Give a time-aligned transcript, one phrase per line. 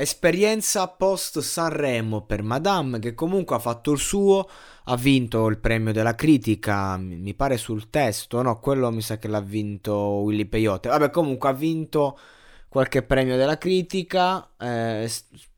[0.00, 4.48] Esperienza post Sanremo per Madame che comunque ha fatto il suo,
[4.84, 9.26] ha vinto il premio della critica, mi pare sul testo, no, quello mi sa che
[9.26, 10.88] l'ha vinto Willy Peyote.
[10.88, 12.16] Vabbè, comunque ha vinto
[12.68, 15.10] qualche premio della critica, eh,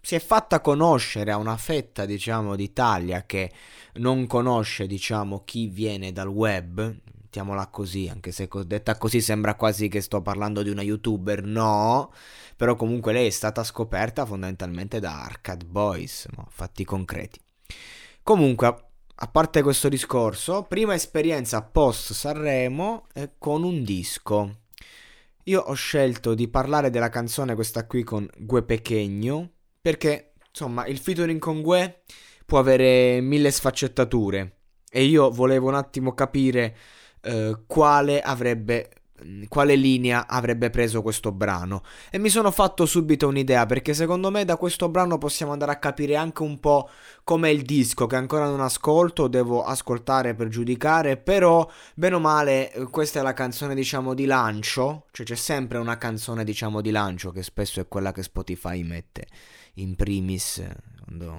[0.00, 3.50] si è fatta conoscere a una fetta, diciamo, d'Italia che
[3.94, 6.94] non conosce, diciamo, chi viene dal web,
[7.28, 12.10] mettiamola così, anche se detta così sembra quasi che sto parlando di una youtuber, no,
[12.56, 16.46] però comunque lei è stata scoperta fondamentalmente da Arcade Boys, no?
[16.50, 17.38] fatti concreti.
[18.22, 18.66] Comunque,
[19.14, 24.60] a parte questo discorso, prima esperienza post Sanremo eh, con un disco.
[25.44, 30.98] Io ho scelto di parlare della canzone questa qui con Gue Pechegno perché, insomma, il
[30.98, 32.02] featuring con Gue
[32.46, 34.56] può avere mille sfaccettature
[34.90, 36.76] e io volevo un attimo capire
[37.22, 38.90] eh, quale avrebbe
[39.48, 41.82] quale linea avrebbe preso questo brano.
[42.10, 45.78] E mi sono fatto subito un'idea perché secondo me da questo brano possiamo andare a
[45.78, 46.88] capire anche un po'
[47.24, 52.72] com'è il disco che ancora non ascolto, devo ascoltare per giudicare, però bene o male
[52.72, 56.90] eh, questa è la canzone diciamo di lancio, cioè c'è sempre una canzone diciamo di
[56.90, 59.26] lancio che spesso è quella che Spotify mette
[59.74, 60.74] in primis eh,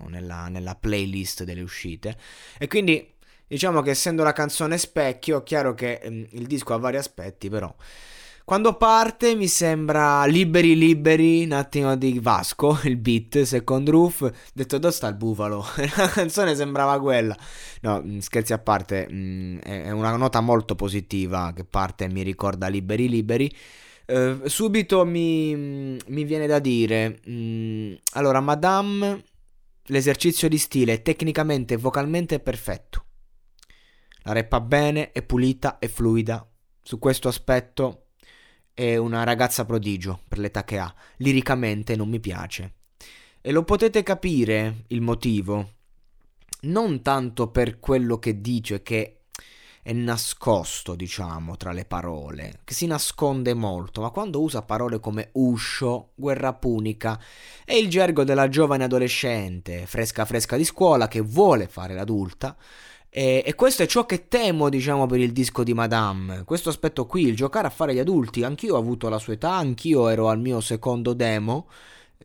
[0.08, 2.18] nella, nella playlist delle uscite.
[2.58, 3.18] E quindi
[3.50, 7.50] Diciamo che essendo la canzone specchio, è chiaro che ehm, il disco ha vari aspetti,
[7.50, 7.73] però.
[8.45, 14.77] Quando parte mi sembra liberi liberi, un attimo di Vasco, il beat, second roof, detto
[14.77, 15.66] dove sta il bufalo?
[15.97, 17.36] la canzone sembrava quella.
[17.81, 22.09] No, mm, scherzi a parte, mh, mm, è una nota molto positiva che parte e
[22.09, 23.52] mi ricorda liberi liberi.
[24.05, 29.23] Uh, subito mi, mm, mi, viene da dire, mh, allora Madame,
[29.86, 33.05] l'esercizio di stile è tecnicamente e vocalmente perfetto.
[34.30, 36.48] La rappa bene, è pulita, è fluida.
[36.84, 38.10] Su questo aspetto
[38.76, 40.94] è una ragazza prodigio per l'età che ha.
[41.17, 42.73] Liricamente non mi piace.
[43.42, 45.72] E lo potete capire il motivo.
[46.62, 49.22] Non tanto per quello che dice che
[49.82, 55.30] è nascosto, diciamo, tra le parole, che si nasconde molto, ma quando usa parole come
[55.34, 57.20] uscio, guerra punica,
[57.66, 62.56] è il gergo della giovane adolescente, fresca fresca di scuola, che vuole fare l'adulta,
[63.09, 66.43] e, e, questo è ciò che temo, diciamo, per il disco di Madame.
[66.45, 68.43] Questo aspetto qui, il giocare a fare gli adulti.
[68.43, 71.67] Anch'io ho avuto la sua età, anch'io ero al mio secondo demo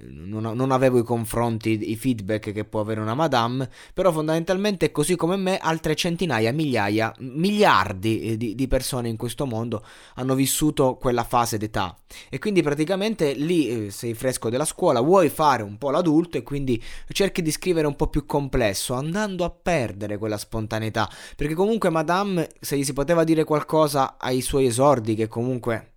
[0.01, 5.15] non, non, avevo i confronti, i feedback che può avere una madame, però fondamentalmente così
[5.15, 9.85] come me altre centinaia, migliaia, miliardi eh, di, di, persone in questo mondo
[10.17, 11.97] hanno vissuto quella fase d'età.
[12.29, 16.43] E quindi praticamente lì eh, sei fresco della scuola, vuoi fare un po' l'adulto e
[16.43, 21.91] quindi cerchi di scrivere un po' più complesso, andando a perdere quella spontaneità, perché comunque
[21.91, 25.94] madame se gli si poteva dire qualcosa ai suoi esordi che comunque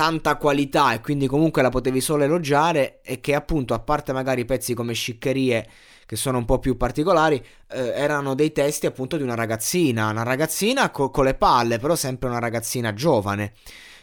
[0.00, 4.46] tanta qualità e quindi comunque la potevi solo elogiare e che appunto a parte magari
[4.46, 5.68] pezzi come sciccherie
[6.06, 7.36] che sono un po' più particolari
[7.68, 11.94] eh, erano dei testi appunto di una ragazzina una ragazzina co- con le palle però
[11.96, 13.52] sempre una ragazzina giovane.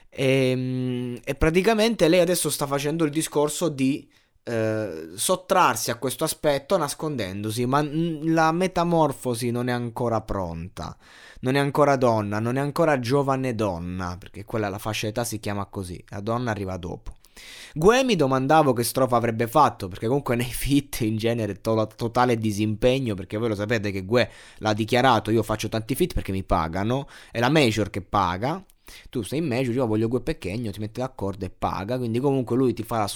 [0.07, 4.07] E, ehm, e praticamente lei adesso sta facendo il discorso di
[4.47, 7.85] eh, sottrarsi a questo aspetto nascondendosi, ma
[8.23, 10.95] la metamorfosi non è ancora pronta
[11.39, 15.39] non è ancora donna, non è ancora giovane donna, perché quella la fascia d'età si
[15.39, 17.15] chiama così, la donna arriva dopo.
[17.73, 22.37] Gue mi domandavo che strofa avrebbe fatto, perché comunque nei fit in genere to- totale
[22.37, 26.43] disimpegno, perché voi lo sapete che Gue l'ha dichiarato, io faccio tanti fit perché mi
[26.43, 28.63] pagano, è la major che paga,
[29.09, 32.55] tu sei in major, io voglio Gue Pechegno, ti metti d'accordo e paga, quindi comunque
[32.55, 33.07] lui ti fa la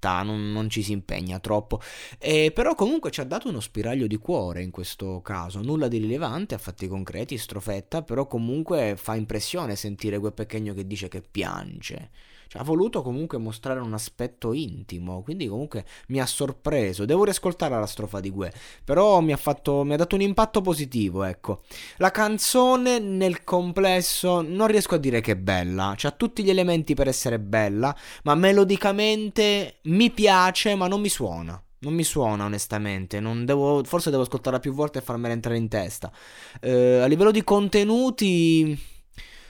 [0.00, 1.80] fretta, non, non ci si impegna troppo.
[2.18, 5.98] E però comunque ci ha dato uno spiraglio di cuore in questo caso, nulla di
[5.98, 11.22] rilevante, a fatti concreti, strofetta, però comunque fa impressione sentire quel pecchegno che dice che
[11.22, 12.10] piange.
[12.50, 17.04] Cioè, ha voluto comunque mostrare un aspetto intimo, quindi comunque mi ha sorpreso.
[17.04, 18.52] Devo riascoltare la strofa di Gue,
[18.82, 21.60] però mi ha, fatto, mi ha dato un impatto positivo, ecco.
[21.98, 26.94] La canzone nel complesso non riesco a dire che è bella, ha tutti gli elementi
[26.94, 31.62] per essere bella, ma melodicamente mi piace, ma non mi suona.
[31.82, 36.12] Non mi suona onestamente, devo, forse devo ascoltarla più volte e farmela entrare in testa.
[36.60, 38.78] Eh, a livello di contenuti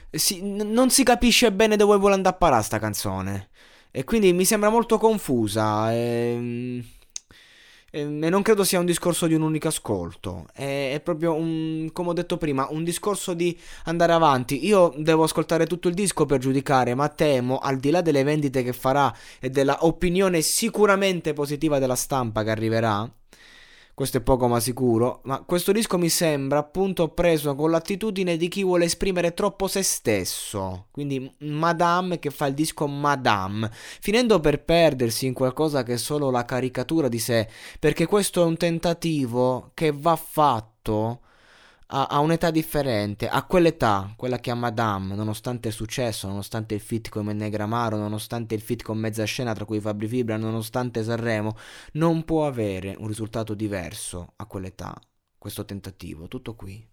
[0.09, 3.49] si, non si capisce bene dove vuole andare a parare sta canzone.
[3.91, 5.91] E quindi mi sembra molto confusa.
[5.91, 6.81] E,
[7.93, 10.45] e non credo sia un discorso di un unico ascolto.
[10.53, 14.65] È, è, proprio un, come ho detto prima, un discorso di andare avanti.
[14.65, 18.63] Io devo ascoltare tutto il disco per giudicare, ma temo, al di là delle vendite
[18.63, 23.09] che farà e della opinione sicuramente positiva della stampa che arriverà
[24.01, 28.47] questo è poco ma sicuro, ma questo disco mi sembra appunto preso con l'attitudine di
[28.47, 33.69] chi vuole esprimere troppo se stesso, quindi Madame che fa il disco Madame,
[33.99, 37.47] finendo per perdersi in qualcosa che è solo la caricatura di sé,
[37.79, 41.19] perché questo è un tentativo che va fatto
[41.93, 46.79] a, a, un'età differente, a quell'età, quella che ha Madame, nonostante il successo, nonostante il
[46.79, 51.55] fit con Negramaro, nonostante il fit con mezza scena tra cui Fabri Fibra, nonostante Sanremo,
[51.93, 54.93] non può avere un risultato diverso a quell'età,
[55.37, 56.87] questo tentativo, tutto qui.